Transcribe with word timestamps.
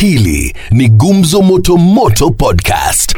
Hili 0.00 0.54
ni 0.70 0.88
Gumzo 0.88 1.42
Motomoto 1.42 1.76
Moto 1.76 2.30
Podcast. 2.30 3.16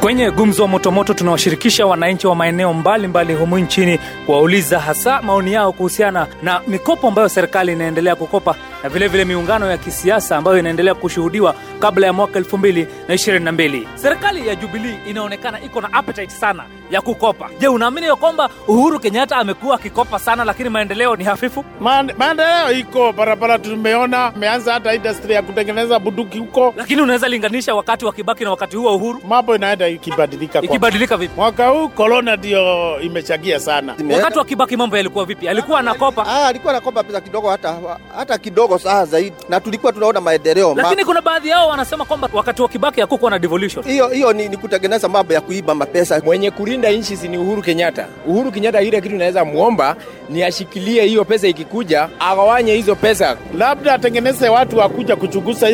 Kwenye 0.00 0.30
gumzo 0.30 0.66
motomoto 0.68 1.14
tunawashirikisha 1.14 1.86
wananchi 1.86 2.26
wa 2.26 2.34
maeneo 2.34 2.72
mbalimbali 2.74 3.34
humu 3.34 3.58
nchini 3.58 3.98
kuwauliza 4.26 4.78
hasa 4.80 5.22
maoni 5.22 5.52
yao 5.52 5.72
kuhusiana 5.72 6.26
na 6.42 6.60
mikopo 6.68 7.08
ambayo 7.08 7.28
serikali 7.28 7.72
inaendelea 7.72 8.16
kukopa 8.16 8.54
na 8.82 8.88
vilevile 8.88 9.08
vile 9.08 9.24
miungano 9.24 9.70
ya 9.70 9.78
kisiasa 9.78 10.36
ambayo 10.36 10.58
inaendelea 10.58 10.94
kushuhudiwa 10.94 11.54
kabla 11.78 12.06
ya 12.06 12.12
mwaka 12.12 12.40
2022. 12.40 13.86
Serikali 13.94 14.48
ya 14.48 14.54
Jubilee 14.54 14.94
inaonekana 15.08 15.60
iko 15.62 15.80
na 15.80 15.92
appetite 15.92 16.30
sana 16.32 16.64
ya 16.90 17.00
kukopa. 17.00 17.50
Je, 17.60 17.68
unaamini 17.68 18.06
ya 18.06 18.16
kwamba 18.16 18.50
Uhuru 18.68 19.00
Kenyatta 19.00 19.36
amekuwa 19.36 19.74
akikopa 19.76 20.18
sana 20.18 20.44
lakini 20.44 20.68
maendeleo 20.68 21.16
ni 21.16 21.24
hafifu? 21.24 21.64
Maendeleo 21.80 22.72
iko 22.72 23.12
barabara, 23.12 23.58
tumeona 23.58 24.24
ameanza 24.26 24.72
hata 24.72 24.94
industry 24.94 25.34
ya 25.34 25.42
kutengeneza 25.42 25.98
bunduki 25.98 26.38
huko. 26.38 26.74
Lakini 26.76 27.02
unaweza 27.02 27.28
linganisha 27.28 27.74
wakati 27.74 28.04
wa 28.04 28.12
Kibaki 28.12 28.44
na 28.44 28.50
wakati 28.50 28.76
huu 28.76 28.84
wa 28.84 28.94
Uhuru, 28.94 29.20
Mambo 29.28 29.56
inaenda 29.56 29.88
ikibadilika 29.88 30.62
ikibadilika 30.62 31.16
vipi? 31.16 31.32
mwaka 31.36 31.66
huu. 31.68 31.88
Korona 31.88 32.36
ndio 32.36 33.00
imechagia 33.00 33.60
sana. 33.60 33.94
Wakati 34.12 34.38
wa 34.38 34.44
Kibaki 34.44 34.76
mambo 34.76 34.96
yalikuwa 34.96 35.24
vipi? 35.24 35.48
Alikuwa 35.48 35.80
anakopa 35.80 36.26
Ah, 36.26 36.46
alikuwa 36.46 36.72
anakopa 36.72 37.02
pesa 37.04 37.20
kidogo 37.20 37.50
hata 37.50 37.76
hata 38.16 38.38
kidogo 38.38 38.71
saa 38.78 39.04
zaidi, 39.04 39.36
na 39.48 39.60
tulikuwa 39.60 39.92
tunaona 39.92 40.20
maendeleo. 40.20 40.74
Ma- 40.74 40.94
kuna 41.04 41.20
baadhi 41.22 41.48
yao 41.48 41.68
wanasema 41.68 42.04
kwamba 42.04 42.28
wakati 42.32 42.62
wa 42.62 42.68
Kibaki 42.68 43.00
hakukuwa 43.00 43.30
na 43.30 43.38
devolution. 43.38 43.84
hiyo 43.84 44.08
hiyo 44.08 44.32
ni, 44.32 44.48
ni 44.48 44.56
kutengeneza 44.56 45.08
mambo 45.08 45.32
ya 45.32 45.40
kuiba 45.40 45.74
mapesa. 45.74 46.20
mwenye 46.24 46.50
kulinda 46.50 46.90
nchi 46.90 47.16
si 47.16 47.28
ni 47.28 47.38
Uhuru 47.38 47.62
Kenyatta. 47.62 48.06
Uhuru 48.26 48.52
Kenyatta, 48.52 48.82
ile 48.82 49.00
kitu 49.00 49.16
naweza 49.16 49.44
muomba 49.44 49.96
ni 50.30 50.42
ashikilie 50.42 51.02
hiyo 51.04 51.24
pesa, 51.24 51.48
ikikuja 51.48 52.08
agawanye 52.20 52.74
hizo 52.74 52.94
pesa. 52.94 53.36
Labda 53.58 53.94
atengeneze 53.94 54.48
watu 54.48 54.78
wakuja 54.78 55.16
kuchunguza 55.16 55.68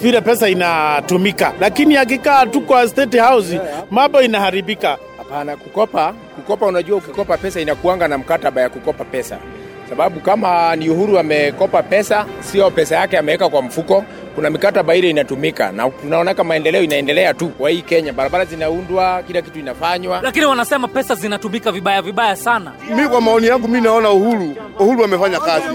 vile 0.00 0.20
pesa 0.20 0.48
inatumika, 0.48 1.52
lakini 1.60 1.96
akikaa 1.96 2.46
tu 2.46 2.60
kwa 2.60 2.88
state 2.88 3.18
house 3.20 3.60
mambo 3.90 4.22
inaharibika. 4.22 4.98
Hapana, 5.18 5.56
kukopa 5.56 6.14
kukopa, 6.36 6.66
unajua 6.66 6.96
ukikopa 6.98 7.36
pesa 7.38 7.60
inakuanga 7.60 8.08
na 8.08 8.18
mkataba 8.18 8.60
ya 8.60 8.68
kukopa 8.68 9.04
pesa, 9.04 9.38
sababu 9.88 10.20
kama 10.20 10.76
ni 10.76 10.90
Uhuru 10.90 11.18
amekopa 11.18 11.82
pesa, 11.82 12.26
sio 12.40 12.70
pesa 12.70 12.96
yake 12.96 13.18
ameweka 13.18 13.48
kwa 13.48 13.62
mfuko, 13.62 14.04
kuna 14.34 14.50
mikataba 14.50 14.94
ile 14.94 15.10
inatumika, 15.10 15.72
na 15.72 15.90
tunaonaka 15.90 16.44
maendeleo 16.44 16.82
inaendelea 16.82 17.34
tu 17.34 17.48
kwa 17.48 17.70
hii 17.70 17.82
Kenya, 17.82 18.12
barabara 18.12 18.44
zinaundwa, 18.44 19.22
kila 19.26 19.42
kitu 19.42 19.58
inafanywa. 19.58 20.20
Lakini 20.22 20.44
wanasema 20.46 20.88
pesa 20.88 21.14
zinatumika 21.14 21.72
vibaya 21.72 22.02
vibaya 22.02 22.36
sana. 22.36 22.72
mi 22.96 23.08
kwa 23.08 23.20
maoni 23.20 23.46
yangu 23.46 23.68
mi 23.68 23.80
naona 23.80 24.10
Uhuru 24.10 24.56
Uhuru 24.78 25.04
amefanya 25.04 25.40
kazi 25.40 25.66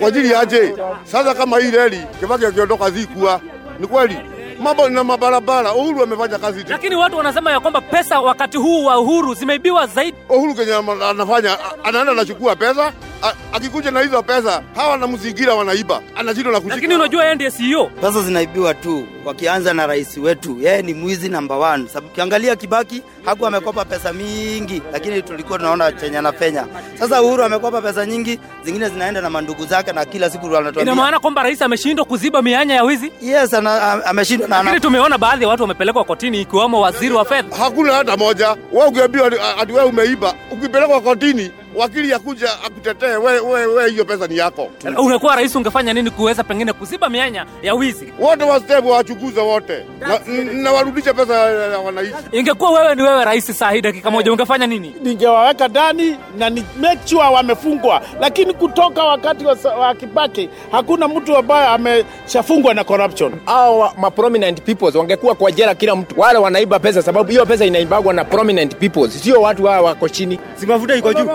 kwa, 0.00 0.08
ajili 0.08 0.30
yaje. 0.32 0.74
Sasa 1.04 1.34
kama 1.34 1.58
hii 1.58 1.70
reli 1.70 2.00
Kibaki 2.20 2.46
akiondoka 2.46 2.90
zikuwa 2.90 3.40
ni 3.80 3.86
kweli 3.86 4.16
mambo 4.60 4.88
na 4.88 5.04
mabarabara, 5.04 5.72
Uhuru 5.74 6.02
amefanya 6.02 6.38
kazi. 6.38 6.64
Lakini 6.68 6.94
watu 6.96 7.16
wanasema 7.16 7.50
ya 7.50 7.60
kwamba 7.60 7.80
pesa 7.80 8.20
wakati 8.20 8.56
huu 8.58 8.84
wa 8.84 8.98
Uhuru 9.00 9.34
zimeibiwa 9.34 9.86
zaidi. 9.86 10.16
Uhuru 10.28 10.54
kenye 10.54 10.74
anafanya 11.10 11.56
anaenda 11.84 12.12
anachukua 12.12 12.56
pesa 12.56 12.92
a- 13.22 13.32
akikuja 13.52 13.90
na 13.90 14.00
hizo 14.00 14.22
pesa 14.22 14.62
hawa 14.76 14.96
na 14.96 15.06
mzingira 15.06 15.54
wanaiba, 15.54 16.00
anashindwa 16.16 16.52
na 16.52 16.58
kushika. 16.60 16.74
Lakini 16.76 16.94
unajua 16.94 17.22
yeye 17.22 17.34
ndiye 17.34 17.50
CEO. 17.50 17.86
pesa 17.86 18.22
zinaibiwa 18.22 18.74
tu, 18.74 19.06
wakianza 19.24 19.74
na 19.74 19.86
rais 19.86 20.16
wetu, 20.16 20.56
yeye 20.60 20.82
ni 20.82 20.94
mwizi 20.94 21.28
namba 21.28 21.54
1 21.56 21.86
Sababu 21.88 22.08
kiangalia 22.14 22.56
Kibaki 22.56 23.02
hakuwa 23.24 23.48
amekopa 23.48 23.84
pesa 23.84 24.12
mingi, 24.12 24.82
lakini 24.92 25.22
tulikuwa 25.22 25.58
tunaona 25.58 25.92
chenye 25.92 26.18
anafenya. 26.18 26.66
Sasa 26.98 27.22
Uhuru 27.22 27.44
amekopa 27.44 27.82
pesa 27.82 28.06
nyingi, 28.06 28.40
zingine 28.64 28.88
zinaenda 28.88 29.20
na 29.20 29.30
mandugu 29.30 29.66
zake, 29.66 29.92
na 29.92 30.04
kila 30.04 30.30
siku 30.30 30.46
Ina 30.80 30.94
maana 30.94 31.18
kwamba 31.20 31.42
rais 31.42 31.62
ameshindwa 31.62 32.04
kuziba 32.04 32.42
mianya 32.42 32.74
ya 32.74 32.84
wizi. 32.84 33.12
yes, 33.22 33.54
ameshindwa 33.54 34.47
na 34.48 34.62
Lakini 34.62 34.80
tumeona 34.80 35.18
baadhi 35.18 35.42
ya 35.42 35.48
watu 35.48 35.62
wamepelekwa 35.62 36.04
kotini 36.04 36.40
ikiwamo 36.40 36.80
waziri 36.80 37.14
wa 37.14 37.24
fedha. 37.24 37.56
Hakuna 37.56 37.92
hata 37.92 38.16
moja. 38.16 38.56
Wewe 38.72 38.86
ukiambiwa 38.88 39.32
ati 39.58 39.72
wewe 39.72 39.88
umeiba, 39.88 40.34
ukipelekwa 40.50 41.00
kotini, 41.00 41.50
wakili 41.78 42.12
akuja 42.14 42.48
akutetee, 42.66 43.06
wewe 43.16 43.40
wewe 43.40 43.66
wewe, 43.66 43.90
hiyo 43.90 44.04
pesa 44.04 44.26
ni 44.26 44.36
yako. 44.36 44.68
Ungekuwa 44.98 45.36
rais 45.36 45.56
ungefanya 45.56 45.92
nini 45.92 46.10
kuweza 46.10 46.44
pengine 46.44 46.72
kuziba 46.72 47.08
mianya 47.08 47.46
ya 47.62 47.74
wizi? 47.74 48.12
Wote 48.18 48.44
wastebu 48.44 48.94
step 49.00 49.36
wote 49.38 49.84
na, 50.00 50.18
na 50.52 50.72
warudishe 50.72 51.12
pesa 51.12 51.34
ya 51.34 51.78
wananchi. 51.78 52.14
Ingekuwa 52.32 52.70
wewe 52.70 52.94
ni 52.94 53.02
wewe 53.02 53.24
rais 53.24 53.58
saa 53.58 53.70
hii 53.70 53.80
dakika 53.80 54.10
moja 54.10 54.32
ungefanya 54.32 54.66
nini? 54.66 54.94
Ningewaweka 55.02 55.68
ndani 55.68 56.16
na 56.38 56.50
ni 56.50 56.64
make 56.80 56.98
sure 57.08 57.22
wamefungwa, 57.24 58.02
lakini 58.20 58.54
kutoka 58.54 59.04
wakati 59.04 59.44
wa, 59.44 59.56
wa 59.78 59.94
Kibaki 59.94 60.48
hakuna 60.72 61.08
mtu 61.08 61.36
ambaye 61.36 61.68
ameshafungwa 61.68 62.74
na 62.74 62.84
corruption. 62.84 63.32
Hao 63.46 63.92
ma 63.98 64.10
prominent 64.10 64.62
peoples 64.62 64.94
wangekuwa 64.94 65.34
kwa 65.34 65.52
jela 65.52 65.74
kila 65.74 65.96
mtu, 65.96 66.20
wale 66.20 66.38
wanaiba 66.38 66.78
pesa, 66.78 67.02
sababu 67.02 67.30
hiyo 67.30 67.46
pesa 67.46 67.64
inaibagwa 67.64 68.14
na 68.14 68.24
prominent 68.24 68.76
peoples, 68.76 69.22
sio 69.22 69.40
watu 69.42 69.64
hawa 69.64 69.80
wako 69.80 70.08
chini. 70.08 70.38
si 70.56 70.66
mafuta 70.66 70.96
iko 70.96 71.12
juu 71.12 71.28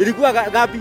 ilikuwa 0.00 0.32
ngapi? 0.32 0.50
gapi 0.50 0.78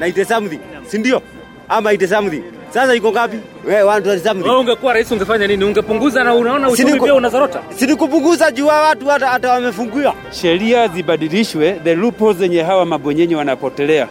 90 0.00 0.24
something 0.24 0.58
si 0.86 0.98
ndio 0.98 1.22
ama 1.68 1.92
80 1.92 2.06
something 2.08 2.42
sasa 2.70 2.94
iko 2.94 3.12
ngapi? 3.12 3.36
wewe 3.66 3.82
120 3.82 4.18
something 4.18 4.44
Wewe 4.48 4.58
ungekuwa 4.60 4.92
rais 4.92 5.12
ungefanya 5.12 5.46
nini? 5.46 5.64
Ungepunguza 5.64 6.24
na 6.24 6.34
unaona 6.34 6.68
uchumi 6.70 7.00
pia 7.00 7.14
unazorota. 7.14 7.62
si 7.76 7.96
kupunguza 7.96 8.50
juu 8.50 8.66
watu 8.66 9.06
hata, 9.06 9.26
hata 9.26 9.52
wamefungiwa 9.52 10.14
sheria 10.30 10.88
zibadilishwe, 10.88 11.72
the 11.84 11.94
loopholes 11.94 12.36
zenye 12.38 12.62
hawa 12.62 12.86
mabonyenye 12.86 13.36
wanapotelea, 13.36 14.08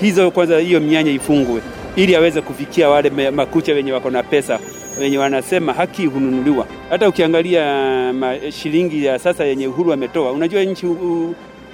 hizo 0.00 0.30
kwanza, 0.30 0.58
hiyo 0.58 0.80
mianya 0.80 1.10
ifungwe 1.12 1.60
ili 1.96 2.16
aweze 2.16 2.40
kufikia 2.40 2.88
wale 2.88 3.30
makucha 3.30 3.72
wenye 3.72 3.92
wako 3.92 4.10
na 4.10 4.22
pesa 4.22 4.58
wenye 5.00 5.18
wanasema 5.18 5.72
haki 5.72 6.06
hununuliwa. 6.06 6.66
Hata 6.90 7.08
ukiangalia 7.08 8.14
shilingi 8.52 9.04
ya 9.04 9.18
sasa 9.18 9.44
yenye 9.44 9.66
Uhuru 9.68 9.92
ametoa, 9.92 10.32
unajua 10.32 10.62
nchi 10.62 10.86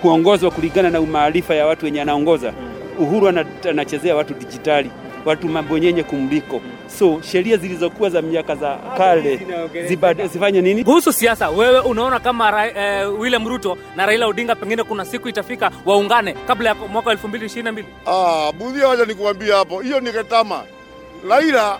huongozwa 0.02 0.50
kulingana 0.50 0.90
na 0.90 1.00
umaarifa 1.00 1.54
ya 1.54 1.66
watu 1.66 1.84
wenye 1.84 2.00
anaongoza. 2.02 2.52
Uhuru 2.98 3.28
anachezea 3.70 4.16
watu 4.16 4.34
dijitali, 4.34 4.90
watu 5.24 5.46
mambo 5.46 5.62
mabonyenye 5.62 6.02
kumliko. 6.02 6.60
So 6.98 7.20
sheria 7.22 7.56
zilizokuwa 7.56 8.10
za 8.10 8.22
miaka 8.22 8.54
za 8.56 8.76
kale 8.96 9.40
zifanye 10.32 10.60
nini? 10.62 10.84
Kuhusu 10.84 11.12
siasa, 11.12 11.50
wewe 11.50 11.78
unaona 11.80 12.20
kama 12.20 12.50
ra, 12.50 12.66
e, 12.66 13.04
William 13.04 13.48
Ruto 13.48 13.78
na 13.96 14.06
Raila 14.06 14.26
Odinga 14.26 14.54
pengine 14.54 14.82
kuna 14.82 15.04
siku 15.04 15.28
itafika 15.28 15.70
waungane 15.84 16.32
kabla 16.46 16.68
ya 16.68 16.74
mwaka 16.74 17.10
2022? 17.12 17.84
Ah, 18.06 18.52
budhia, 18.52 18.88
wacha 18.88 19.04
nikuambia 19.04 19.56
hapo, 19.56 19.80
hiyo 19.80 20.00
ni 20.00 20.12
ketama. 20.12 20.62
Raila 21.28 21.78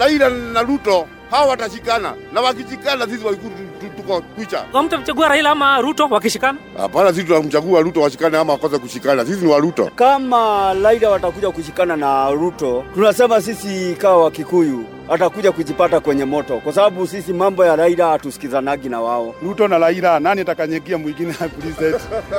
Raila 0.00 0.28
na 0.30 0.62
Ruto 0.62 1.06
hawa 1.30 1.46
watashikana, 1.46 2.14
na 2.32 2.40
wakishikana 2.40 3.06
sisi 3.06 3.24
Waikuru 3.26 3.54
tuko 3.94 4.20
picha. 4.20 4.60
Kwa 4.72 4.82
mtu 4.82 4.98
mchagua 4.98 5.28
Raila 5.28 5.50
ama 5.50 5.80
Ruto 5.80 6.06
wakishikana? 6.10 6.58
Hapana, 6.76 7.12
sisi 7.12 7.24
tunamchagua 7.26 7.80
Ruto 7.80 8.00
washikane 8.00 8.38
ama 8.38 8.52
wakose 8.52 8.78
kushikana, 8.78 9.24
sisi 9.26 9.44
ni 9.44 9.52
wa 9.52 9.58
Ruto. 9.58 9.90
kama 9.96 10.74
Raila 10.82 11.10
watakuja 11.10 11.50
kushikana 11.50 11.96
na 11.96 12.30
Ruto 12.30 12.84
tunasema 12.94 13.40
sisi 13.42 13.94
kawa 13.98 14.24
Wakikuyu 14.24 14.84
atakuja 15.10 15.52
kujipata 15.52 16.00
kwenye 16.00 16.24
moto 16.24 16.56
kwa 16.60 16.72
sababu 16.72 17.06
sisi 17.06 17.32
mambo 17.32 17.64
ya 17.64 17.76
Raila 17.76 18.06
hatusikizanagi 18.08 18.88
na 18.88 19.00
wao 19.00 19.34
Ruto 19.42 19.68
na 19.68 19.78
Raila, 19.78 20.20
nani 20.20 20.40
atakanyegia 20.40 20.98
mwingine? 20.98 21.34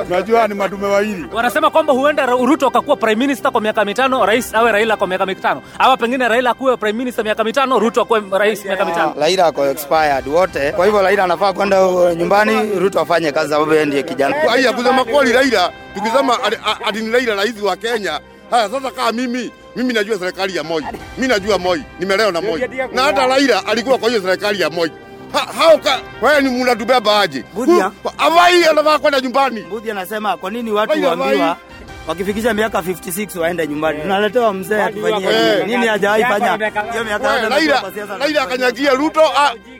Unajua 0.08 0.48
ni 0.48 0.54
madume 0.54 0.86
wawili. 0.86 1.24
Wanasema 1.32 1.70
kwamba 1.70 1.92
huenda 1.92 2.26
Ruto 2.26 2.66
akakuwa 2.66 2.96
prime 2.96 3.14
minister 3.26 3.52
kwa 3.52 3.60
miaka 3.60 3.84
mitano, 3.84 4.26
rais 4.26 4.54
awe 4.54 4.72
Raila 4.72 4.96
kwa 4.96 5.06
miaka 5.06 5.26
mitano, 5.26 5.62
ama 5.78 5.96
pengine 5.96 6.28
Raila 6.28 6.50
akuwe 6.50 6.76
prime 6.76 6.98
minister 6.98 7.24
miaka 7.24 7.44
mitano, 7.44 7.78
Ruto 7.78 8.02
akuwe 8.02 8.22
rais 8.30 8.64
miaka 8.64 8.84
mitano. 8.84 9.14
Raila 9.20 9.46
ako 9.46 9.66
expired 9.66 10.28
wote. 10.28 10.72
Kwa 10.72 10.86
hivyo 10.86 11.02
Raila 11.02 11.24
anafaa 11.24 11.52
kwenda 11.52 11.86
uh, 11.86 12.12
nyumbani, 12.12 12.70
Ruto 12.78 13.00
afanye 13.00 13.32
kazi 13.32 13.50
sababu 13.52 13.72
yeye 13.72 13.84
ndiye 13.86 14.02
kijana. 14.02 14.36
Haya, 14.36 14.72
kusema 14.72 15.04
kweli, 15.04 15.32
Raila 15.32 15.72
tukisema 15.94 16.42
ati- 16.44 16.58
ati 16.84 17.00
ni 17.00 17.10
Raila 17.12 17.34
rais 17.34 17.62
wa 17.62 17.76
Kenya. 17.76 18.20
Haya, 18.50 18.68
sasa 18.70 18.90
kaa 18.90 19.12
mimi 19.12 19.50
mimi 19.76 19.92
najua 19.94 20.18
serikali 20.18 20.56
ya 20.56 20.62
Moi, 20.64 20.82
mimi 21.16 21.28
najua 21.28 21.58
Moi, 21.58 21.82
nimeleo 22.00 22.30
na 22.32 22.40
Moi, 22.40 22.62
na 22.92 23.02
hata 23.02 23.26
Raila 23.26 23.66
alikuwa 23.66 23.98
kwa 23.98 24.08
hiyo 24.08 24.22
serikali 24.22 24.60
ya 24.60 24.70
Moi. 24.70 24.90
Hauka 25.58 26.00
wewe 26.22 26.40
ni 26.40 26.48
mnatubeba 26.48 27.20
aje? 27.20 27.44
Budia. 27.54 27.90
Avai 28.18 28.64
anavaa 28.64 28.98
kwenda 28.98 29.20
nyumbani. 29.20 29.60
Mbudhi 29.60 29.90
anasema 29.90 30.36
kwa 30.36 30.50
nini 30.50 30.72
watu 30.72 31.04
waambiwa 31.04 31.56
wakifikisha 32.08 32.54
miaka 32.54 32.78
56 32.80 33.38
waende 33.38 33.66
nyumbani. 33.66 34.00
Tunaletewa 34.02 34.52
mzee 34.54 34.82
atufanyie 34.82 35.28
Eh. 35.30 35.66
nini? 35.66 35.86
hajawahi 35.86 36.22
fanya 36.24 36.70
hiyo 36.92 37.04
miaka 37.04 37.34
yote 37.34 37.48
Raila. 37.48 37.82
Raila 38.20 38.42
akanyagia 38.42 38.90
Ruto 38.94 39.20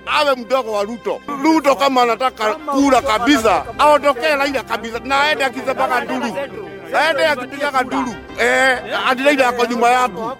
awe 0.07 0.35
mdogo 0.37 0.73
wa 0.73 0.83
Ruto. 0.83 1.21
Ruto 1.43 1.75
kama 1.77 2.03
anataka 2.03 2.55
kula 2.55 3.03
kabisa, 3.03 3.65
aondokee 3.79 4.37
Raila 4.37 4.63
kabisa 4.63 4.99
na 5.05 5.21
aende 5.21 5.45
akisema 5.45 5.73
mpaka 5.75 6.01
Ndulu. 6.05 6.37
Aende 6.95 7.27
akipiga 7.27 7.71
kaduru 7.71 8.15
eh, 8.41 8.79
Adelaide 9.09 9.43
yako 9.43 9.67
nyuma 9.67 9.91
yangu 9.91 10.33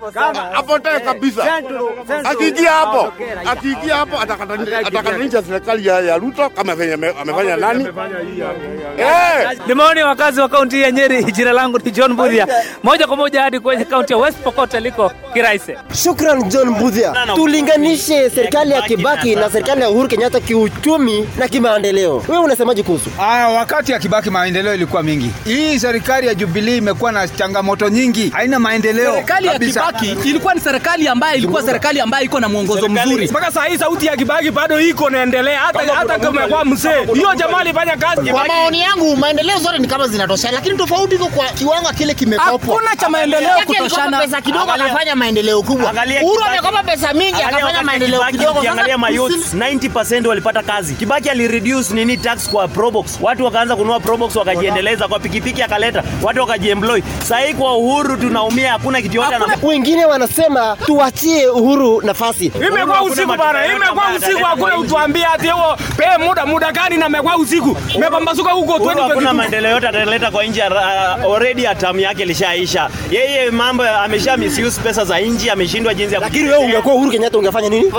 apotee 0.55 1.01
kabisa. 1.05 1.43
Akiingia 2.25 2.71
hapo 2.73 3.13
akiingia 3.47 3.97
hapo 3.97 4.21
atakatanisha 4.21 5.43
serikali 5.43 5.87
ya, 5.87 6.17
Ruto 6.19 6.51
kama 6.51 6.75
venye 6.75 6.93
amefanya 7.21 7.57
nani 7.57 7.89
eh. 8.99 9.59
Ni 9.67 9.75
maoni 9.75 10.01
ya 10.01 10.07
wakazi 10.07 10.41
wa 10.41 10.49
kaunti 10.49 10.83
ya 10.83 10.91
Nyeri. 10.91 11.25
Jina 11.37 11.53
langu 11.53 11.79
ni 11.85 11.91
John 11.91 12.15
Budhia, 12.17 12.47
moja 12.83 13.07
kwa 13.07 13.17
moja 13.17 13.43
hadi 13.43 13.61
kwenye 13.61 13.85
kaunti 13.85 14.13
ya 14.13 14.19
West 14.19 14.39
Pokot 14.39 14.75
aliko 14.75 15.13
Kiraise. 15.33 15.77
Shukran 16.03 16.43
John 16.49 16.75
Budhia. 16.75 17.15
Tulinganishe 17.35 18.31
serikali 18.31 18.71
ya 18.71 18.83
Kibaki 18.83 19.35
na 19.35 19.51
serikali 19.51 19.81
ya 19.81 19.91
Uhuru 19.91 20.09
Kenyatta 20.09 20.41
kiuchumi 20.41 21.29
na 21.39 21.49
kimaendeleo. 21.49 22.23
Wewe 22.29 22.45
unasemaje 22.45 22.83
kuhusu? 22.83 23.11
Ah, 23.21 23.49
wakati 23.49 23.93
ya 23.93 23.99
Kibaki 23.99 24.31
maendeleo 24.31 24.75
ilikuwa 24.75 25.03
mingi. 25.03 25.31
Hii 25.45 25.79
serikali 25.79 26.27
ya 26.27 26.35
Jubilee 26.37 26.77
imekuwa 26.77 27.13
na 27.13 27.29
changamoto 27.29 27.89
nyingi, 27.89 28.31
haina 28.31 28.59
maendeleo 28.59 29.13
Serikali 29.15 29.47
ya. 29.47 29.59
Kibaki 29.59 30.07
ilikuwa 30.29 30.55
ni 30.55 30.61
serikali 30.61 31.09
ambayo 31.09 31.37
ilikuwa 31.37 31.63
serikali 31.63 32.01
ambayo 32.01 32.25
iko 32.25 32.41
na 32.41 32.49
mwongozo 32.49 32.89
mzuri. 32.89 33.29
mpaka 33.29 33.51
saa 33.53 33.65
hii 33.65 33.79
sauti 33.79 34.07
ya 34.07 34.17
Kibaki 34.17 34.51
bado 34.51 34.81
iko 34.81 35.11
naendelea, 35.11 35.61
hata 35.61 35.95
hata 35.95 36.19
kama 36.19 36.49
kwa 36.49 36.65
mzee, 36.65 37.05
hiyo 37.15 37.35
jamaa 37.35 37.59
alifanya 37.59 37.97
kazi. 37.97 38.31
Kwa 38.31 38.45
maoni 38.47 38.81
yangu 38.81 39.17
maendeleo 39.17 39.59
zote 39.59 39.79
ni 39.79 39.87
kama 39.89 40.09
zinatosha, 40.09 40.51
lakini 40.51 40.77
tofauti 40.77 41.15
iko 41.15 41.27
kwa 41.29 41.47
kiwango 41.47 41.89
kile 41.89 42.15
kimekopwa. 42.15 42.75
Hakuna 42.77 42.97
cha 42.97 43.09
maendeleo 43.09 43.51
kutoshana. 43.67 44.19
pesa 44.21 44.41
kidogo 44.41 44.65
Angalia- 44.73 44.85
akafanya 44.87 45.17
maendeleo 45.17 45.63
kubwa. 45.63 45.91
Angalia 45.91 46.23
Uhuru 46.23 46.45
amekopa 46.45 46.83
pesa 46.83 47.13
mingi 47.13 47.33
Angalia 47.43 47.49
akafanya 47.59 47.83
maendeleo 47.83 48.25
kidogo. 48.31 48.59
ukiangalia 48.59 48.99
ma 48.99 49.07
Sasa 49.07 49.17
youths 49.17 49.55
90% 49.55 50.27
walipata 50.29 50.63
kazi. 50.63 50.95
Kibaki 50.95 51.29
alireduce 51.31 51.95
nini 51.95 52.17
tax 52.17 52.49
kwa 52.51 52.69
Probox. 52.69 53.19
Watu 53.21 53.45
wakaanza 53.45 53.77
kununua 53.77 54.01
Probox 54.01 54.37
wakajiendeleza 54.37 55.09
kwa 55.09 55.19
pikipiki 55.21 55.63
akaleta. 55.63 56.03
Watu 56.27 56.41
wakajiemploy. 56.41 57.03
Sasa 57.19 57.39
hii 57.39 57.55
kwa 57.55 57.77
Uhuru 57.77 58.17
tunaumia 58.17 58.73
hakuna 58.73 59.03
kitu 59.03 59.17
yote 59.17 59.39
na 59.39 59.47
Wengine 59.63 60.05
wanasema 60.05 60.77
tuachie 60.87 61.49
Uhuru 61.49 62.03
nafasi. 62.03 62.47
Imekuwa 62.69 63.03
usiku 63.03 63.37
bana, 63.37 63.67
imekuwa 63.67 64.05
usiku, 64.19 64.45
hakuna 64.45 64.79
utuambia 64.79 65.33
ati 65.33 65.49
huo 65.49 65.77
pe 65.97 66.05
muda 66.27 66.47
muda 66.47 66.73
gani 66.73 66.97
na 66.97 67.07
imekuwa 67.07 67.37
usiku, 67.37 67.77
imepambazuka 67.95 68.51
huko 68.51 68.75
Uhuru 68.75 69.03
hakuna 69.03 69.33
maendeleo 69.35 69.71
yote 69.71 69.89
ataleta 69.89 70.31
kwa 70.31 70.45
nchi. 70.45 70.61
Uh, 70.61 71.35
already 71.35 71.67
atamu 71.67 72.01
yake 72.01 72.23
ilishaisha. 72.23 72.91
Yeye 73.11 73.51
mambo 73.51 73.83
amesha 73.85 74.37
misuse 74.37 74.81
pesa 74.81 75.05
za 75.05 75.19
nchi, 75.21 75.51
ameshindwa 75.51 75.95
jinsi 75.95 76.15
ya 76.15 76.21
Lakini 76.21 76.49
wewe 76.49 76.65
ungekuwa 76.65 76.95
Uhuru 76.95 77.11
Kenyatta 77.11 77.39
ungefanya 77.39 77.69
nini? 77.69 77.93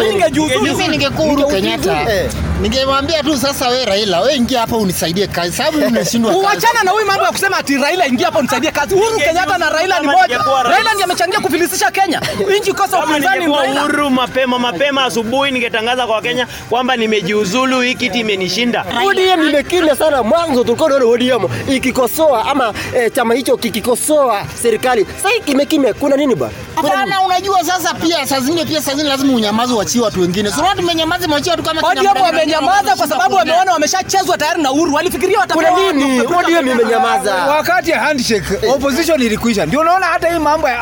Mimi 0.63 0.87
ningekuwa 0.87 1.27
Uhuru 1.27 1.47
Kenyatta 1.47 1.97
Eh. 2.13 2.29
ningemwambia 2.61 3.23
tu 3.23 3.37
sasa, 3.37 3.67
wewe 3.69 3.85
Raila, 3.85 4.21
wewe 4.21 4.35
ingia 4.35 4.59
hapa 4.59 4.77
unisaidie 4.77 5.27
kazi, 5.27 5.57
sababu 5.57 5.77
nimeshindwa 5.79 6.31
kazi. 6.33 6.45
Uachana 6.45 6.83
na 6.83 6.91
huyu 6.91 7.05
mambo 7.05 7.23
ya 7.25 7.31
kusema 7.31 7.57
ati 7.57 7.77
Raila 7.77 8.07
ingia 8.17 8.25
hapa 8.25 8.39
unisaidie 8.39 8.71
kazi. 8.71 8.95
Uhuru 8.95 9.17
Kenyatta 9.19 9.57
na 9.57 9.69
Raila 9.69 9.99
ni 9.99 10.07
moja. 10.07 10.37
Raila 10.63 10.89
ndiye 10.91 11.03
amechangia 11.03 11.39
kufilisisha 11.39 11.91
Kenya. 11.91 12.21
Nchi 12.59 12.73
kosa 12.73 12.99
upinzani 13.03 13.45
Raila. 13.55 13.83
Uhuru 13.85 14.09
mapema 14.09 14.59
mapema 14.59 15.05
asubuhi 15.05 15.51
ningetangaza 15.51 16.07
kwa 16.07 16.21
Kenya 16.21 16.47
kwamba 16.69 16.95
nimejiuzulu, 16.95 17.81
hii 17.81 17.95
kiti 17.95 18.19
imenishinda. 18.19 18.85
ODM 19.05 19.49
imekimya 19.49 19.95
sana. 19.95 20.23
Mwanzo 20.23 20.63
tulikuwa 20.63 20.89
tunaona 20.89 21.05
ODM 21.35 21.47
ikikosoa 21.75 22.45
ama 22.45 22.73
eh, 22.95 23.11
chama 23.15 23.33
hicho 23.33 23.57
kikikosoa 23.57 24.45
serikali. 24.61 25.05
Sasa 25.05 25.29
kimekime 25.29 25.65
kimekimya. 25.65 25.93
Kuna 25.93 26.15
nini 26.15 26.35
bwana? 26.35 26.53
Hapana, 26.81 27.21
unajua 27.21 27.63
sasa 27.63 27.93
pia 27.93 28.27
saa 28.27 28.39
zingine 28.39 28.65
pia 28.65 28.81
saa 28.81 28.91
zingine 28.91 29.09
lazima 29.09 29.33
unyamaze 29.33 29.73
uachie 29.73 30.01
watu 30.01 30.21
wengine. 30.21 30.51
Sio 30.51 30.63
watu 30.63 30.83
menyamaza 30.83 31.27
mwachie 31.27 31.51
watu 31.51 31.63
kama 31.63 31.81
kina 31.81 32.11
ODM 32.11 32.21
wamenyamaza 32.21 32.95
kwa 32.95 33.07
sababu 33.07 33.35
wameona 33.35 33.73
wameshachezwa 33.73 34.37
tayari 34.37 34.61
na 34.61 34.71
Uhuru. 34.71 34.93
Walifikiria 34.93 35.39
watapewa 35.39 35.71
Kuna 35.71 35.91
nini? 35.93 36.21
ODM 36.21 36.67
imenyamaza. 36.67 37.35
Wakati 37.35 37.91
ya 37.91 37.99
handshake 37.99 38.67
opposition 38.73 39.21
ilikwisha, 39.21 39.65
ndio 39.65 39.79
unaona 39.79 40.05
hata 40.05 40.29
hii 40.29 40.39
mambo 40.39 40.69
ya 40.69 40.77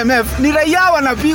IMF 0.00 0.38
ni 0.38 0.52
raia 0.52 0.82
wanapi, 0.90 1.34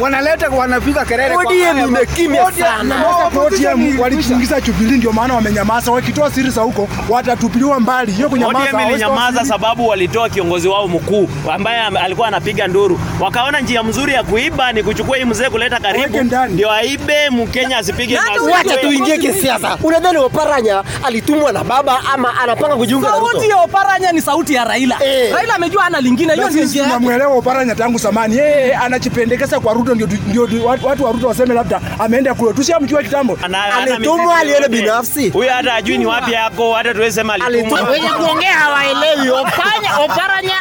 wanaleta 0.00 0.48
wanapiga 0.48 1.04
kelele 1.04 1.34
kwa 1.34 1.44
ODM 1.44 1.78
imekimya 1.88 2.52
sana. 2.52 3.04
ODM 3.46 4.00
walitingiza 4.00 4.60
Jubilee, 4.60 4.96
ndio 4.96 5.12
maana 5.12 5.34
wamenyamaza. 5.34 5.92
Wakitoa 5.92 6.30
siri 6.30 6.50
za 6.50 6.60
huko 6.60 6.88
watatupiliwa 7.08 7.80
mbali. 7.80 8.12
Hiyo 8.12 8.28
kunyamaza 8.28 8.76
ODM 8.78 8.88
ilinyamaza 8.90 9.44
sababu 9.44 9.88
walitoa 9.88 10.28
kiongozi 10.28 10.68
wao 10.68 10.88
mkuu 10.88 11.28
ambaye 11.52 11.80
alikuwa 11.80 12.28
anapiga 12.28 12.66
nduru. 12.66 13.00
Wakaona 13.32 13.60
njia 13.60 13.82
mzuri 13.82 14.12
ya 14.14 14.22
kuiba 14.22 14.72
ni 14.72 14.82
kuchukua 14.82 15.16
hii 15.16 15.24
mzee 15.24 15.48
kuleta 15.50 15.80
karibu, 15.80 16.18
ndio 16.48 16.70
aibe 16.70 17.30
Mkenya 17.30 17.78
asipige 17.78 18.16
kazi. 18.16 18.50
Wacha 18.52 18.76
tuingie 18.76 19.18
kisiasa. 19.18 19.78
Unadhani 19.82 20.18
Oparanya 20.18 20.82
alitumwa 21.04 21.52
na 21.52 21.64
baba 21.64 22.00
ama 22.12 22.40
anapanga 22.40 22.76
kujiunga 22.76 23.08
na 23.10 23.16
Ruto? 23.18 23.30
Sauti 23.32 23.48
ya 23.48 23.56
Oparanya 23.56 24.12
ni 24.12 24.20
sauti 24.20 24.54
ya 24.54 24.64
Raila. 24.64 24.98
Eh. 25.04 25.34
Raila 25.34 25.54
amejua 25.54 25.84
ana 25.84 26.00
lingine. 26.00 26.34
Hiyo 26.34 26.48
ndio 26.50 26.64
njia 26.64 26.86
Namuelewa 26.86 27.34
Oparanya 27.34 27.74
tangu 27.74 27.98
zamani. 27.98 28.36
Yeye 28.36 28.74
anajipendekeza 28.74 29.60
kwa 29.60 29.72
Ruto, 29.74 29.94
ndio 29.94 30.06
ndio 30.26 30.64
watu 30.64 31.04
wa 31.04 31.12
Ruto 31.12 31.26
waseme 31.28 31.54
labda 31.54 31.80
ameenda 31.98 32.34
kule. 32.34 32.52
Tushamjua 32.52 33.02
kitambo. 33.02 33.38
Alitumwa, 33.82 34.36
alienda 34.36 34.68
binafsi. 34.68 35.30
Huyu 35.30 35.50
hata 35.50 35.74
ajui 35.74 35.98
ni 35.98 36.06
wapi 36.06 36.32
yako, 36.32 36.72
hata 36.74 36.94
tuwezi 36.94 37.14
sema 37.14 37.34
alitumwa. 37.34 37.80
wenye 37.82 38.08
kuongea 38.08 38.52
hawaelewi. 38.52 39.30
Oparanya 39.30 39.98
Oparanya 40.04 40.52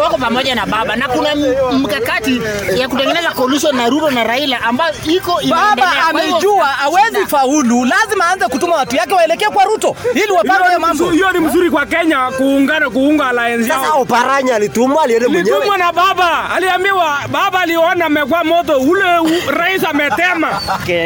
wako 0.00 0.18
pamoja 0.18 0.54
na 0.54 0.66
baba 0.66 0.96
na 0.96 1.08
kuna 1.08 1.34
mkakati 1.72 2.40
ya 2.76 2.88
kutengeneza 2.88 3.30
coalition 3.30 3.76
na 3.76 3.88
Ruto 3.88 4.10
na 4.10 4.24
Raila 4.24 4.60
ambayo 4.62 4.94
iko 5.06 5.40
inaendelea. 5.40 5.76
Baba 5.76 6.06
amejua 6.08 6.66
hawezi 6.66 7.26
faulu, 7.26 7.84
lazima 7.84 8.24
aanze 8.26 8.46
kutuma 8.48 8.76
watu 8.76 8.96
yake 8.96 9.14
waelekee 9.14 9.46
kwa 9.46 9.64
Ruto 9.64 9.96
ili 10.14 10.32
wapate 10.32 10.64
hayo 10.64 10.80
mambo. 10.80 11.10
Hiyo 11.10 11.32
ni 11.32 11.38
mzuri 11.38 11.70
kwa 11.70 11.86
Kenya 11.86 12.30
kuungana 12.36 12.90
kuunga 12.90 13.28
alliance 13.28 13.68
Sasa. 13.68 13.92
Oparanya 13.92 14.54
alitumwa, 14.56 15.04
alienda 15.04 15.28
mwenyewe. 15.28 15.56
alitumwa 15.56 15.78
na 15.78 15.92
baba, 15.92 16.50
aliambiwa 16.50 17.18
baba 17.30 17.60
aliona 17.60 18.04
amekuwa 18.06 18.44
moto 18.44 18.78
ule 18.78 19.18
u- 19.18 19.50
rais 19.50 19.84
ametema. 19.84 20.60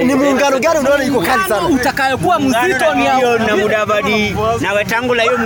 Ni 0.04 0.14
muungano 0.14 0.58
gani 0.58 0.78
unaona 0.78 1.04
iko 1.04 1.20
kali 1.20 1.42
sana? 1.48 1.66
utakayokuwa 1.68 2.38
mzito 2.40 2.94
ni 2.94 3.10
hiyo 3.10 3.38
na 3.38 3.56
Mudavadi 3.56 4.36
na 4.60 4.72
Wetangula, 4.72 5.22
hiyo 5.22 5.38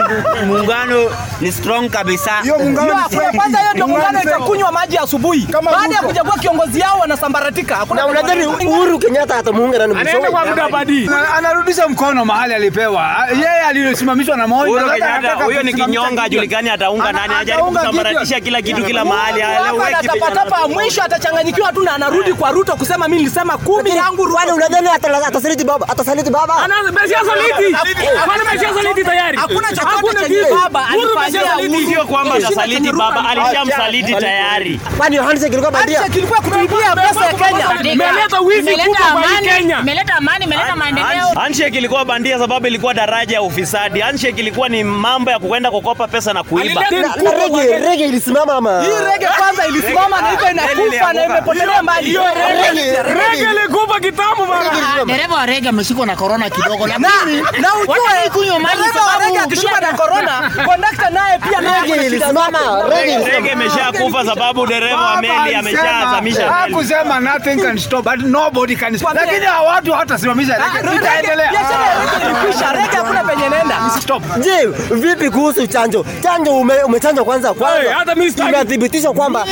muungano 0.47 1.11
ni 1.41 1.53
strong 1.53 1.89
kabisa. 1.91 2.31
Hiyo 2.43 2.59
muungano 2.59 2.95
ni 3.33 3.39
kwanza 3.39 3.59
hiyo 3.59 3.73
ndio 3.73 3.87
Muungano 3.89 4.23
itakunywa 4.23 4.73
maji 4.73 4.97
asubuhi. 5.07 5.43
Kama 5.47 5.71
Baada 5.71 5.95
ya 5.95 6.03
kuchagua 6.03 6.35
kiongozi 6.39 6.81
yao 6.81 6.99
wanasambaratika. 6.99 7.77
Hakuna 7.77 8.01
Na 8.03 8.07
unadhani 8.09 8.47
Uhuru 8.47 8.99
Kenyatta 8.99 9.37
atamuunga 9.39 9.79
nani 9.79 9.95
Anaenda 10.01 10.31
kwa 10.31 10.47
muda 10.47 10.69
badi, 10.69 11.11
anarudisha 11.37 11.89
mkono 11.89 12.25
mahali 12.25 12.55
alipewa. 12.55 13.17
Yeye 13.35 13.61
alisimamishwa 13.69 14.37
na 14.37 14.47
Moi. 14.47 14.71
Uhuru 14.71 14.91
Kenyatta 14.91 15.35
huyo 15.35 15.63
ni 15.63 15.75
kinyonga, 15.75 16.23
ajulikani 16.23 16.71
ataunga 16.71 17.13
nani, 17.13 17.35
ajaribu 17.41 17.69
kusambaratisha 17.73 18.41
kila 18.41 18.63
kitu 18.63 18.85
kila 18.85 19.05
mahali, 19.05 19.43
aleweki. 19.43 20.09
penye 20.09 20.75
mwisho 20.75 21.03
atachanganyikiwa 21.03 21.73
tu 21.73 21.83
na 21.83 21.95
anarudi 21.95 22.33
kwa 22.35 22.51
Ruto 22.51 22.77
kusema 22.77 23.09
mimi 23.09 23.23
nilisema 23.23 23.59
kumi 23.59 23.91
yangu 23.97 24.25
Rwanda. 24.25 24.55
Unadhani 24.55 24.89
atasaliti 25.27 25.65
baba? 25.65 25.89
Atasaliti 25.89 26.31
baba? 26.31 26.55
Ana 26.57 26.83
mesia 26.93 27.19
saliti. 27.25 27.77
Kwani 28.25 28.43
mesia 28.53 28.75
saliti 28.75 29.05
tayari? 29.05 29.39
Hakuna 29.39 29.69
chochote 29.69 30.07
Hakuna 30.07 30.61
baba 30.63 30.89
alifanyia. 30.89 31.57
Uhuru. 31.69 31.87
Sio 31.91 32.05
kwamba 32.07 32.35
atasaliti 32.35 32.93
baba, 32.93 33.29
alishamsaliti 33.29 34.15
tayari. 34.15 34.81
Kwani 34.97 35.17
handshake 35.17 35.53
ilikuwa 35.53 35.71
bandia? 35.71 35.99
Handshake 35.99 36.19
ilikuwa 36.19 36.41
kutuibia 36.41 36.97
pesa 36.97 37.27
ya 37.27 37.33
Kenya. 37.33 37.93
Imeleta 37.93 38.41
wizi 38.41 38.71
kubwa 38.77 38.97
kwa 39.13 39.23
Kenya. 39.43 39.79
imeleta 39.81 40.15
amani, 40.15 40.45
imeleta 40.45 40.77
maendeleo. 40.77 41.27
Handshake 41.35 41.79
ilikuwa 41.79 42.05
bandia 42.05 42.39
sababu 42.39 42.67
ilikuwa 42.67 42.95
daraja 42.95 43.35
ya 43.35 43.43
ufisadi. 43.43 44.01
Handshake 44.01 44.41
ilikuwa 44.41 44.69
ni 44.69 44.85
mambo 44.85 45.31
ya 45.31 45.39
kukwenda 45.39 45.71
kukopa 45.71 46.09
pesa 46.09 46.33
na 46.33 46.43
kuiba. 46.43 46.81
Na 46.91 47.31
rege, 47.33 47.79
rege 47.79 48.05
ilisimama 48.05 48.53
ama? 48.55 48.83
Hii 48.83 48.89
rege 49.13 49.27
kwanza 49.39 49.67
ilisimama 49.67 50.21
na 50.23 50.33
iko 50.33 50.51
inakufa 50.51 51.13
na 51.13 51.25
imepotelea 51.25 51.83
mali. 51.83 52.07
Hiyo 52.07 52.23
rege- 52.23 53.03
rege 53.03 53.47
ilikufa 53.61 54.01
kitambo 54.01 54.47
bana. 54.47 54.71
Ah, 55.01 55.05
Dereva 55.05 55.35
wa 55.35 55.47
rege 55.47 55.69
ameshikwa 55.69 56.07
na 56.07 56.17
corona 56.17 56.51
kidogo, 56.51 56.87
Na 56.87 56.99
lakini 56.99 57.41
na 57.61 57.75
ujue 57.83 58.31
kunywa 58.33 58.59
maji 58.59 58.83
sababu 58.95 59.39
akishikwa 59.39 59.81
na 59.81 59.93
corona, 60.01 60.53
kondakta 60.67 61.11
naye 61.11 61.39
pia 61.39 61.61
naye 61.61 62.07
ilisimama, 62.07 62.59
rege 62.91 63.25
Rege 63.31 63.49
imeshakufa 63.53 64.25
sababu 64.25 64.67
dereva 64.81 65.01
wa 65.01 65.21
meli 65.23 65.55
ameshazamisha. 65.55 66.49
Hakusema 66.53 67.21
nothing 67.21 67.57
can 67.63 67.79
stop 67.79 68.05
but 68.05 68.19
nobody 68.23 68.77
can 68.77 68.99
stop. 68.99 69.15
Lakini 69.15 69.47
hawa 69.47 69.69
watu 69.73 69.93
hawatasimamisha 69.93 70.57
Ah, 70.59 70.83
rege. 70.83 70.97
Itaendelea. 70.97 71.51
biashara 71.51 71.95
rege 72.01 72.27
ilikwisha, 72.27 72.73
rege 72.73 72.97
hakuna 72.97 73.25
penye 73.25 73.49
nenda. 73.49 73.77
Stop. 74.03 74.23
Je, 74.39 74.67
vipi 74.95 75.31
kuhusu 75.31 75.67
chanjo? 75.67 76.07
Chanjo 76.23 76.57
ume, 76.57 76.83
umechanjwa 76.83 77.25
kwanza 77.25 77.55
kwanza. 77.55 77.95
hata 77.95 78.15
mimi 78.15 78.31
sitaki. 78.31 78.49
Imethibitishwa 78.55 79.13
kwamba 79.15 79.45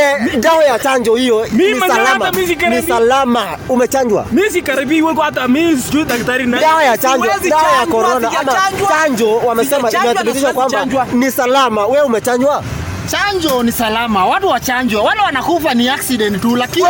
eh, 0.00 0.36
dawa 0.40 0.64
ya 0.64 0.78
chanjo 0.78 1.14
hiyo 1.16 1.46
ni 1.52 1.80
salama. 1.80 2.30
Ni 2.70 2.82
salama. 2.82 3.46
Umechanjwa? 3.68 4.26
Mimi 4.32 4.50
sikaribii 4.50 5.02
wewe 5.02 5.22
hata 5.22 5.48
mimi 5.48 5.82
sijui 5.82 6.04
daktari 6.04 6.46
na 6.46 6.58
Dawa 6.60 6.84
ya 6.84 6.98
chanjo, 6.98 7.26
dawa 7.50 7.72
ya 7.80 7.86
corona 7.86 8.30
ama 8.40 8.52
chanjo 8.88 9.36
wamesema 9.36 9.90
Sijachanjwa 9.90 10.12
imethibitishwa 10.12 10.52
kwamba 10.52 10.86
ni 11.12 11.30
salama. 11.30 11.86
Wewe 11.86 12.02
umechanjwa? 12.04 12.62
Chanjo 13.08 13.62
ni 13.62 13.72
salama, 13.72 14.26
watu 14.26 14.48
wachanjwa. 14.48 15.02
Wale 15.02 15.20
wanakufa 15.20 15.74
ni 15.74 15.88
accident 15.88 16.40
tu, 16.42 16.56
lakini 16.56 16.86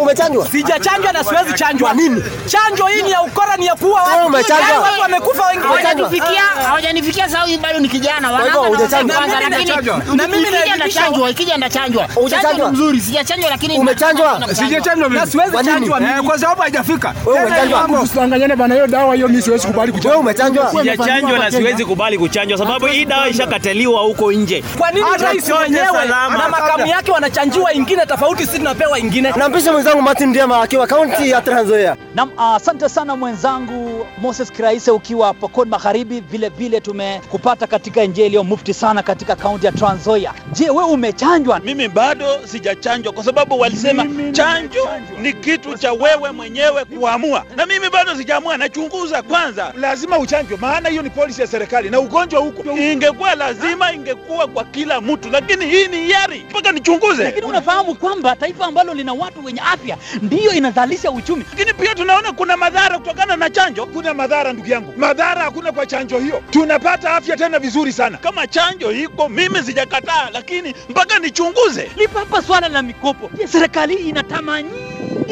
umechanjwa? 0.00 0.46
Sijachanjwa 0.48 1.12
na 1.12 1.24
siwezi 1.24 1.52
chanjwa. 1.52 1.94
Nini? 1.94 2.22
Chanjo 2.46 2.86
hii 2.86 3.02
ni 3.02 3.10
ya 3.10 3.22
ukora, 3.22 3.56
ni 3.56 3.66
ya 3.66 3.74
kuua 3.74 4.02
Wewe 4.02 4.14
watu. 4.16 4.26
umechanjwa? 4.26 4.68
Yaani 4.68 4.82
Watu 4.82 5.00
wamekufa 5.00 5.46
wengi. 5.46 5.62
hawajanifikia 5.62 6.42
hawajanifikia 6.66 7.28
sababu 7.28 7.50
mimi 7.50 7.62
bado 7.62 7.78
ni 7.78 7.88
kijana 7.88 8.20
na 8.20 8.38
hujachanjwa? 8.52 9.16
kwanza, 9.16 9.40
Na 9.40 9.48
mimi 9.48 9.66
lakini 9.70 10.16
na 10.16 10.28
mimi 10.28 10.50
naelimisha 10.50 11.02
ikija 11.30 11.56
ndachanjwa. 11.56 12.02
Chanjo 12.06 12.20
Hujachanjwa? 12.20 12.66
ni 12.70 12.72
mzuri, 12.76 13.00
sijachanjwa 13.00 13.50
lakini 13.50 13.78
Umechanjwa? 13.78 14.40
Sijachanjwa 14.54 15.08
mimi. 15.08 15.20
Na 15.20 15.26
siwezi 15.26 15.52
chanjwa 15.64 16.00
mimi. 16.00 16.12
Eh, 16.12 16.20
kwa 16.22 16.38
sababu 16.38 16.62
haijafika. 16.62 17.14
Wewe 17.26 17.44
umechanjwa? 17.44 17.88
Usidanganyane 18.02 18.56
bana, 18.56 18.74
hiyo 18.74 18.86
dawa 18.86 19.14
hiyo 19.14 19.28
mimi 19.28 19.42
siwezi 19.42 19.66
kubali 19.66 19.92
kuchanjwa. 19.92 20.10
Wewe 20.12 20.20
umechanjwa? 20.22 20.70
Sijachanjwa 20.70 21.38
na 21.38 21.50
siwezi 21.50 21.84
kubali 21.84 22.18
kuchanjwa 22.18 22.58
sababu 22.58 22.86
hii 22.86 23.04
dawa 23.04 23.28
ishakataliwa 23.28 24.00
huko 24.02 24.32
nje. 24.32 24.64
Kwa 24.78 24.90
nini 24.90 25.06
rais 25.18 25.48
wenyewe 25.58 26.04
na 26.38 26.48
makamu 26.48 26.86
yake 26.86 27.10
wanachanjiwa 27.12 27.72
ingine 27.72 28.06
tofauti, 28.06 28.46
sisi 28.46 28.58
tunapewa 28.58 28.98
ingine? 28.98 29.32
Nampisha 29.36 29.72
mwenzangu 29.72 30.02
Martin 30.02 30.28
Ndiema 30.28 30.62
akiwa 30.62 30.86
kaunti 30.86 31.30
ya 31.30 31.40
Trans 31.40 31.64
Nzoia. 31.66 31.96
Nam, 32.14 32.30
asante 32.38 32.88
sana 32.88 33.16
mwenzangu 33.16 33.91
Moses 34.22 34.52
Kiraise 34.52 34.90
ukiwa 34.90 35.34
Pokot 35.34 35.68
Magharibi. 35.68 36.20
Vile 36.20 36.48
vile 36.48 36.80
tumekupata 36.80 37.66
katika 37.66 38.04
njia 38.04 38.26
iliyo 38.26 38.44
mufti 38.44 38.74
sana 38.74 39.02
katika 39.02 39.36
kaunti 39.36 39.66
ya 39.66 39.72
Trans 39.72 40.00
Nzoia. 40.00 40.34
Je, 40.52 40.70
wewe 40.70 40.84
umechanjwa? 40.84 41.60
Mimi 41.60 41.88
bado 41.88 42.26
sijachanjwa 42.46 43.12
kwa 43.12 43.24
sababu 43.24 43.60
walisema 43.60 44.06
chanjo 44.32 44.88
ni 45.22 45.32
kitu 45.32 45.78
cha 45.78 45.92
wewe 45.92 46.30
mwenyewe 46.32 46.84
kuamua, 46.84 47.44
na 47.56 47.66
mimi 47.66 47.90
bado 47.90 48.14
sijaamua. 48.16 48.56
Nachunguza 48.56 49.22
kwanza. 49.22 49.72
lazima 49.76 50.18
uchanjwe, 50.18 50.56
maana 50.60 50.88
hiyo 50.88 51.02
ni 51.02 51.10
polisi 51.10 51.40
ya 51.40 51.46
serikali 51.46 51.90
na 51.90 52.00
ugonjwa 52.00 52.40
huko. 52.40 52.78
Ingekuwa 52.78 53.34
lazima, 53.34 53.92
ingekuwa 53.92 54.46
kwa 54.46 54.64
kila 54.64 55.00
mtu, 55.00 55.30
lakini 55.30 55.66
hii 55.66 55.86
ni 55.88 55.96
hiari 55.96 56.46
mpaka 56.50 56.72
nichunguze. 56.72 57.24
Lakini 57.24 57.46
unafahamu 57.46 57.94
kwamba 57.94 58.36
taifa 58.36 58.64
ambalo 58.66 58.94
lina 58.94 59.12
watu 59.12 59.44
wenye 59.44 59.60
afya 59.60 59.96
ndiyo 60.22 60.52
inazalisha 60.52 61.10
uchumi. 61.10 61.44
Lakini 61.50 61.74
pia 61.74 61.94
tunaona 61.94 62.32
kuna 62.32 62.56
madhara 62.56 62.98
kutokana 62.98 63.36
na 63.36 63.50
chanjo. 63.50 63.86
Kuna 63.86 64.11
madhara 64.14 64.52
ndugu 64.52 64.68
yangu, 64.68 64.94
madhara 64.96 65.42
hakuna 65.42 65.72
kwa 65.72 65.86
chanjo 65.86 66.18
hiyo, 66.18 66.42
tunapata 66.50 67.10
afya 67.16 67.36
tena 67.36 67.58
vizuri 67.58 67.92
sana. 67.92 68.18
Kama 68.18 68.46
chanjo 68.46 68.92
iko, 68.92 69.28
mimi 69.28 69.62
sijakataa, 69.62 70.30
lakini 70.32 70.74
mpaka 70.88 71.18
nichunguze. 71.18 71.90
Hapa 72.14 72.42
swala 72.42 72.68
la 72.68 72.82
mikopo. 72.82 73.30
Serikali 73.48 73.96
hii 73.96 74.12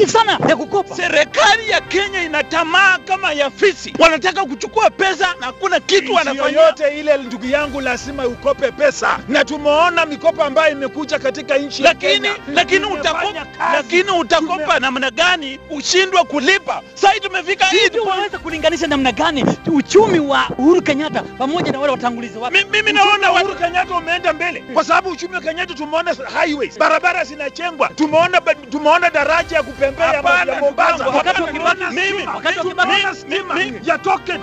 nyingi 0.01 0.11
sana 0.13 0.39
ya 0.49 0.55
kukopa? 0.55 0.95
Serikali 0.95 1.69
ya 1.69 1.81
Kenya 1.81 2.23
ina 2.23 2.43
tamaa 2.43 2.97
kama 2.97 3.33
ya 3.33 3.49
fisi, 3.51 3.93
wanataka 3.99 4.45
kuchukua 4.45 4.89
pesa 4.89 5.35
na 5.39 5.45
hakuna 5.45 5.79
kitu 5.79 6.13
wanafanya. 6.13 6.59
yoyote 6.59 6.99
ile, 6.99 7.17
ndugu 7.17 7.45
yangu, 7.45 7.81
lazima 7.81 8.27
ukope 8.27 8.71
pesa, 8.71 9.19
na 9.27 9.45
tumeona 9.45 10.05
mikopo 10.05 10.43
ambayo 10.43 10.71
imekuja 10.71 11.19
katika 11.19 11.57
nchi 11.57 11.83
lakini 11.83 12.29
lakini 12.53 12.85
utakopa 12.85 13.45
lakini 13.73 14.11
utakopa 14.11 14.79
namna 14.79 15.11
gani 15.11 15.59
ushindwe 15.69 16.23
kulipa? 16.23 16.81
Sasa 16.93 17.19
tumefika 17.19 17.65
Hivi 17.65 17.99
unaweza 17.99 18.39
kulinganisha 18.39 18.87
namna 18.87 19.11
gani 19.11 19.45
uchumi 19.67 20.19
wa 20.19 20.49
Uhuru 20.57 20.81
Kenyatta 20.81 21.23
pamoja 21.37 21.71
na 21.71 21.79
wale 21.79 21.91
watangulizi 21.91 22.37
wake? 22.37 22.65
mimi 22.71 22.93
naona 22.93 23.31
Uhuru 23.31 23.55
Kenyatta 23.55 23.95
umeenda 23.95 24.33
mbele 24.33 24.63
kwa 24.73 24.83
sababu 24.83 25.09
uchumi 25.09 25.35
wa 25.35 25.41
Kenyatta 25.41 25.73
tumeona 25.73 26.15
highways, 26.41 26.79
barabara 26.79 27.23
zinachengwa, 27.23 27.89
tumeona 27.89 28.41
tumeona 28.41 29.09
daraja 29.09 29.55
ya 29.57 29.63
kupembea 29.63 29.90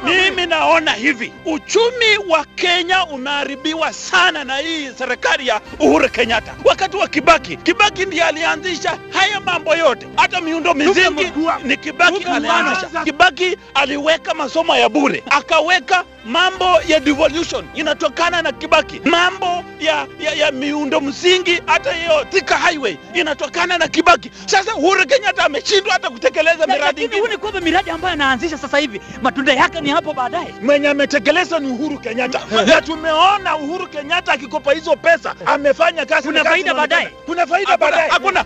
Mimi 0.05 0.47
naona 0.47 0.93
hivi, 0.93 1.33
uchumi 1.45 2.19
wa 2.29 2.45
Kenya 2.45 3.07
unaharibiwa 3.07 3.93
sana 3.93 4.45
na 4.45 4.57
hii 4.57 4.91
serikali 4.99 5.47
ya 5.49 5.61
Uhuru 5.79 6.09
Kenyatta. 6.09 6.55
Wakati 6.65 6.97
wa 6.97 7.09
Kibaki, 7.09 7.57
Kibaki 7.57 8.07
ndiye 8.07 8.25
alianzisha 8.25 8.99
haya 9.13 9.41
mambo 9.41 9.77
yote, 9.77 10.07
hata 10.17 10.41
miundo 10.41 10.75
mizingi 10.75 11.33
ni 11.65 11.77
Kibaki 11.77 12.25
alianzisha. 12.25 13.05
Kibaki 13.05 13.57
aliweka 13.75 14.35
masomo 14.35 14.77
ya 14.77 14.89
bure, 14.89 15.23
akaweka 15.31 16.05
mambo 16.29 16.81
ya 16.89 17.01
devolution 17.01 17.65
inatokana 17.75 18.43
na 18.43 18.53
Kibaki, 18.53 19.01
mambo 19.05 19.65
ya, 19.81 20.07
ya, 20.21 20.33
ya 20.33 20.53
miundo 20.53 21.01
msingi, 21.01 21.63
hata 21.67 21.93
hiyo 21.93 22.25
Thika 22.31 22.57
highway 22.59 22.97
inatokana 23.15 23.79
na 23.79 23.89
Kibaki. 23.89 24.31
Sasa 24.47 24.75
Uhuru 24.75 25.07
Kenyatta 25.07 25.45
ameshindwa 25.45 25.93
hata 25.93 26.11
kutekeleza 26.11 26.67
miradi 26.67 27.05
ingine. 27.05 27.21
huu 27.21 27.27
ni 27.29 27.37
kwamba 27.37 27.61
miradi 27.61 27.91
ambayo 27.91 28.13
anaanzisha 28.15 28.59
sasa 28.59 28.79
hivi 28.79 29.01
matunda 29.23 29.53
yake 29.53 29.81
ni 29.81 29.91
hapo 29.91 30.13
baadaye. 30.13 30.55
mwenye 30.63 30.89
ametekeleza 30.89 31.59
ni 31.59 31.69
Uhuru 31.71 31.99
Kenyatta, 31.99 32.41
na 32.67 32.81
tumeona 32.83 33.57
Uhuru 33.57 33.87
Kenyatta 33.87 34.33
akikopa 34.33 34.73
hizo 34.73 34.97
pesa 34.97 35.35
amefanya 35.47 36.07
kazi. 36.07 36.29
Kuna 36.29 36.43
na 36.43 36.51
faida 36.51 36.75
baadaye? 36.75 37.07
kuna 37.27 37.47
faida 37.47 37.77
baadaye. 37.77 38.09
Hakuna, 38.11 38.45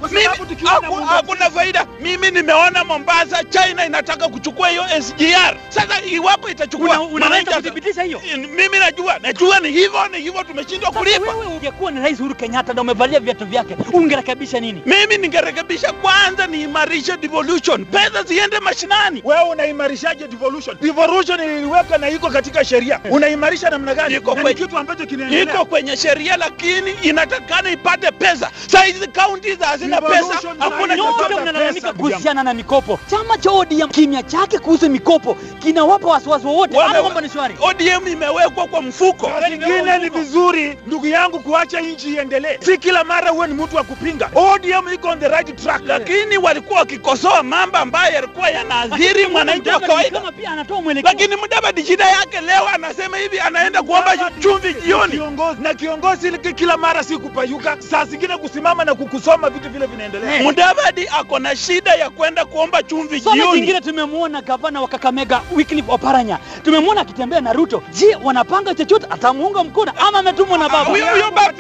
hakuna 1.07 1.51
faida. 1.51 1.87
Mimi 2.23 2.41
nimeona 2.41 2.85
Mombasa, 2.85 3.45
China 3.45 3.87
inataka 3.87 4.29
kuchukua 4.29 4.69
hiyo 4.69 4.83
SGR. 5.01 5.57
Sasa 5.69 6.03
iwapo 6.03 6.49
itachukua, 6.49 6.87
Una- 6.89 7.01
unaweza 7.03 7.53
kudhibitisha 7.55 8.03
hiyo? 8.03 8.23
Mimi 8.37 8.79
najua, 8.79 9.19
najua 9.19 9.61
ni 9.61 9.69
hivyo, 9.71 10.09
ni 10.09 10.19
hivyo, 10.21 10.43
tumeshindwa 10.45 10.91
kulipa. 10.93 11.33
wewe 11.33 11.47
ungekuwa 11.47 11.91
ni 11.91 12.01
Rais 12.01 12.21
Uhuru 12.21 12.35
Kenyatta 12.35 12.73
na 12.75 12.81
umevalia 12.83 13.21
viatu 13.21 13.47
vyake, 13.47 13.77
ungerekebisha 13.93 14.61
nini? 14.61 14.83
Mimi 14.87 15.19
ningerekebisha 15.19 15.93
kwanza, 15.93 16.47
niimarishe 16.47 17.17
devolution, 17.17 17.85
pesa 17.85 18.23
ziende 18.23 18.59
mashinani. 18.61 19.21
Wewe 19.25 19.43
unaimarishaje 19.43 20.29
devolution? 20.29 20.77
Devolution 20.81 21.41
iliweka 21.41 21.99
na 21.99 22.09
iko 22.11 22.31
katika 22.31 22.65
sheria. 22.65 23.01
Unaimarisha 23.11 23.71
namna 23.71 23.95
gani? 23.95 24.15
Iko 24.15 24.35
kwenye 24.35 24.55
kitu 24.55 24.79
ambacho 24.79 25.07
kinaendelea. 25.07 25.55
iko 25.55 25.65
kwenye 25.65 25.97
sheria, 25.97 26.37
lakini 26.37 26.91
inatakana 27.03 27.71
ipate 27.71 28.11
pesa. 28.11 28.51
Sasa 28.67 28.85
hizi 28.85 29.07
kaunti 29.09 29.57
hazina 29.61 30.01
pesa, 30.01 30.35
hakuna 30.59 30.97
sasa 30.97 31.93
Kuhusiana 32.15 32.43
na 32.43 32.55
mikopo. 32.55 32.99
Chama 33.11 33.39
cha 33.39 33.51
ODM 33.51 33.89
kimya 33.89 34.23
chake 34.23 34.59
kuhusu 34.59 34.91
mikopo 34.91 35.35
kinawapa 35.59 36.09
wasiwasi 36.09 36.47
wowote, 36.47 36.77
hata 36.79 36.99
ama 36.99 37.03
mambo 37.03 37.21
ni 37.21 37.29
shwari. 37.29 37.55
ODM 37.61 38.09
imewekwa 38.09 38.67
kwa 38.67 38.83
mfuko. 38.83 39.31
Ingine 39.53 39.99
ni 39.99 40.09
vizuri 40.09 40.79
ndugu 40.87 41.07
yangu 41.07 41.41
kuacha 41.41 41.81
nchi 41.81 42.09
iendelee, 42.15 42.59
si 42.61 42.79
kila 42.79 43.05
mara 43.05 43.33
uwe 43.33 43.47
ni 43.47 43.55
mtu 43.55 43.77
wa 43.77 43.85
kupinga. 43.85 44.31
ODM 44.35 44.93
iko 44.95 45.09
on 45.09 45.21
the 45.21 45.29
right 45.29 45.63
track, 45.63 45.83
lakini 45.87 46.39
walikuwa 46.39 46.79
wakikosoa 46.79 47.43
mambo 47.43 47.79
ambayo 47.79 48.15
yalikuwa 48.15 48.51
yanaathiri 48.51 49.27
mwananchi 49.27 49.69
wa 49.69 49.81
kawaida. 49.81 50.21
Pia 50.21 50.51
anatoa 50.51 50.83
mwelekeo. 50.83 51.13
Lakini 51.13 51.37
Mudavadi 51.37 51.85
shida 51.85 52.05
yake 52.09 52.41
leo 52.41 52.69
anasema 52.75 53.17
hivi, 53.17 53.41
anaenda 53.41 53.83
kuomba 53.83 54.13
chumvi 54.41 54.75
jioni. 54.75 55.21
Na 55.61 55.75
kiongozi 55.75 56.33
kila 56.55 56.77
mara 56.77 57.05
si 57.05 57.19
kupayuka, 57.19 57.77
saa 57.91 58.05
zingine 58.05 58.37
kusimama 58.37 58.85
na 58.85 58.95
kukusoma 58.95 59.51
vitu 59.51 59.71
vile 59.71 59.87
vinaendelea. 59.87 60.43
Mudavadi 60.43 61.09
ako 61.09 61.39
na 61.39 61.57
shida 61.57 61.95
ya 62.03 62.11
kwenda 62.11 62.45
kuomba 62.45 62.83
chumvi 62.83 63.21
Swala 63.21 63.43
jioni. 63.43 63.61
jingine 63.61 63.81
tumemwona 63.81 64.43
gavana 64.43 64.81
wa 64.81 64.89
Kakamega 64.89 65.41
Wycliffe 65.57 65.93
Oparanya, 65.93 66.39
tumemwona 66.65 67.01
akitembea 67.01 67.41
na 67.41 67.53
Ruto. 67.53 67.83
Je, 67.93 68.17
wanapanga 68.23 68.75
chochote? 68.75 69.07
Atamuunga 69.11 69.65
mkono 69.65 69.93
ama 70.09 70.19
ametumwa 70.19 70.59
na 70.59 70.69
baba? 70.69 70.91
Huyo 70.91 71.07
huyo 71.07 71.31
baba 71.31 71.53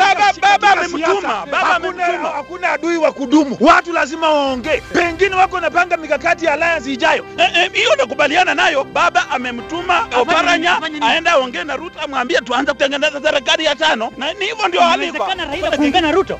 baba 0.42 0.70
amemtuma, 0.72 1.46
baba 1.46 1.76
amemtuma. 1.76 2.28
Hakuna 2.28 2.72
adui 2.72 2.96
wa 2.96 3.12
kudumu, 3.12 3.56
watu 3.60 3.92
lazima 3.92 4.30
waongee. 4.30 4.80
Pengine 4.92 5.34
wako 5.36 5.60
napanga 5.60 5.96
mikakati 5.96 6.44
ya 6.44 6.52
alliance 6.52 6.92
ijayo. 6.92 7.24
Eh, 7.38 7.50
eh, 7.56 7.70
hiyo 7.72 7.90
nakubaliana 7.98 8.54
nayo. 8.54 8.84
Baba 8.84 9.30
amemtuma 9.30 10.06
Oparanya 10.20 10.80
aende 11.00 11.30
aongee 11.30 11.64
na 11.64 11.76
Ruto, 11.76 12.00
amwambie 12.00 12.38
tuanze 12.40 12.72
kutengeneza 12.72 13.20
serikali 13.22 13.64
ya 13.64 13.76
tano, 13.76 14.12
na 14.16 14.32
ni 14.32 14.44
hivyo 14.46 14.68
ndio 14.68 14.80
hali 14.80 15.08
iko. 15.08 15.28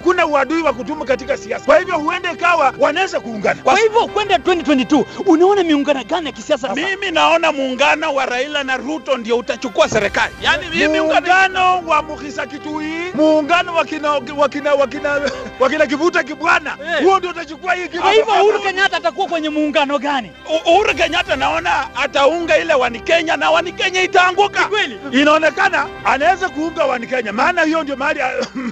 Kuna 0.03 0.27
uadui 0.27 0.63
wa 0.63 0.73
kudumu 0.73 1.05
katika 1.05 1.37
siasa, 1.37 1.65
kwa 1.65 1.79
hivyo 1.79 1.99
huende 1.99 2.31
ikawa 2.33 2.75
wanaweza 2.79 3.21
kuungana. 3.21 3.63
Kwa 3.63 3.79
hivyo 3.93 4.07
kwenda 4.15 4.37
2022 4.37 5.05
unaona 5.27 5.63
miungano 5.63 6.05
gani 6.05 6.27
ya 6.27 6.33
kisiasa 6.33 6.69
sasa? 6.69 6.81
Mimi 6.81 7.11
naona 7.11 7.53
muungano 7.53 8.15
wa 8.15 8.27
Raila 8.27 8.65
na 8.65 8.77
Ruto 8.77 9.17
ndio 9.17 9.37
utachukua 9.39 9.89
serikali. 9.89 10.35
Yaani 10.43 10.65
mimi 10.75 11.01
muungano 11.01 11.83
wa 11.87 12.03
Mukisa 12.03 12.47
Kitui, 12.47 13.13
muungano 13.15 13.75
wa 13.75 13.85
kina 13.85 14.11
wa 14.13 14.49
kina 14.49 14.75
wa 14.75 14.87
kina 14.87 15.21
wa 15.61 15.71
kina 15.71 15.87
Kivuta 15.87 16.23
Kibwana, 16.23 16.77
Eh. 16.99 17.05
huo 17.05 17.19
ndio 17.19 17.31
utachukua 17.31 17.75
hii 17.75 17.83
kitu. 17.89 18.03
Kwa 18.03 18.13
hivyo 18.13 18.35
Uhuru 18.43 18.61
Kenyatta 18.61 18.97
atakuwa 18.97 19.27
kwenye 19.27 19.49
muungano 19.51 19.99
gani? 19.99 20.31
Uhuru 20.67 20.95
Kenyatta 20.95 21.37
naona 21.37 21.97
ataunga 21.97 22.59
ile 22.59 22.75
wani 22.75 23.01
Kenya 23.01 23.37
na 23.37 23.51
wani 23.51 23.73
Kenya 23.73 24.03
itaanguka. 24.03 24.65
Kweli? 24.65 24.99
Inaonekana 25.13 25.87
anaweza 26.05 26.49
kuunga 26.49 26.85
wani 26.85 27.07
Kenya, 27.07 27.33
maana 27.33 27.63
hiyo 27.63 27.83
ndio 27.83 27.97
mahali 27.97 28.21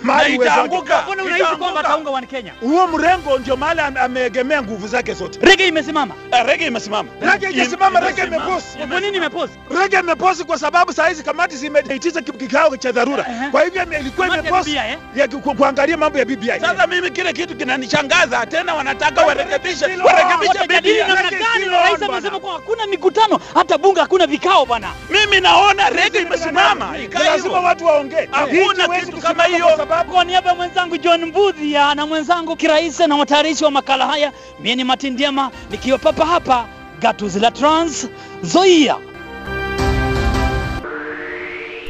mahali 0.03 0.35
itaanguka. 0.35 1.03
Mbona 1.03 1.23
unahisi 1.25 1.57
kwamba 1.57 1.81
ataunga 1.81 2.11
wan 2.11 2.27
Kenya? 2.27 2.53
Huo 2.61 2.87
mrengo 2.87 3.39
ndio 3.39 3.57
mahali 3.57 3.81
ameegemea 3.81 4.63
nguvu 4.63 4.89
zake 4.89 5.10
zote. 5.15 5.39
Rege 5.43 5.69
imesimama. 5.69 6.15
Eh, 6.33 6.47
Rege 6.47 6.67
imesimama. 6.67 7.09
Rege 7.21 7.47
imesimama, 7.51 8.01
rege 8.01 8.23
imeposi. 8.23 8.79
Kwa 8.91 9.01
nini 9.01 9.17
imepozi? 9.17 9.53
Rege 9.83 9.99
imeposi 9.99 10.45
kwa 10.45 10.59
sababu 10.59 10.93
saa 10.93 11.09
hizi 11.09 11.23
kamati 11.23 11.57
zimeitisha 11.57 12.23
kikao 12.23 12.77
cha 12.77 12.93
dharura. 12.93 13.27
Kwa 13.51 13.65
hivyo 13.65 13.87
ilikuwa 14.01 14.27
imeposi. 14.27 14.77
Eh? 14.77 14.99
ya 15.15 15.29
kuangalia 15.29 15.97
mambo 15.97 16.19
ya 16.19 16.25
BBI. 16.25 16.61
Sasa 16.61 16.87
mimi 16.87 17.11
kile 17.11 17.33
kitu 17.33 17.57
kinanishangaza 17.57 18.47
tena, 18.47 18.75
wanataka 18.75 19.23
warekebishe 19.23 19.85
warekebishe 19.85 20.67
BBI. 20.67 20.99
namna 20.99 21.31
gani? 21.31 21.67
Na 21.71 21.83
Rais 21.83 22.03
amesema 22.03 22.41
kwa 22.41 22.53
hakuna 22.53 22.87
mikutano, 22.87 23.41
hata 23.55 23.79
bunge 23.79 24.01
hakuna 24.01 24.27
vikao 24.27 24.67
bwana. 24.67 24.89
Mimi 25.11 25.41
naona 25.41 25.91
rege 25.91 26.19
imesimama, 26.19 26.95
Lazima 27.25 27.61
watu 27.61 27.85
waongee. 27.85 28.29
Hakuna 28.31 28.89
kitu 29.01 29.17
kama 29.17 29.45
hiyo. 29.45 29.67
Kwa 30.13 30.25
niaba 30.25 30.49
ya 30.51 30.55
mwenzangu 30.57 30.97
John 30.99 31.25
Mbudhi 31.25 31.73
na 31.73 32.07
mwenzangu 32.07 32.57
Kiraise 32.57 33.07
na 33.07 33.17
watayarishi 33.17 33.65
wa 33.65 33.71
makala 33.71 34.07
haya, 34.07 34.33
mimi 34.61 34.77
ni 34.77 34.85
Martin 35.01 35.17
Diema 35.17 35.51
nikiwa 35.71 35.99
papa 35.99 36.27
hapa 36.27 36.67
gatuzi 37.01 37.41
la 37.41 37.51
Trans 37.51 38.09
Nzoia. 38.43 38.97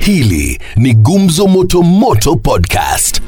Hili 0.01 0.61
ni 0.77 0.95
Gumzo 0.95 1.47
Moto 1.47 1.83
Moto 1.83 2.37
Podcast. 2.37 3.23